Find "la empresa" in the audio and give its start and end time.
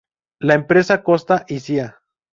0.39-1.03